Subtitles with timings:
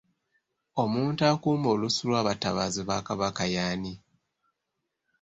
[0.83, 3.93] Omuntu akuuma olusu lw'abatabaazi ba Kabaka y'ani?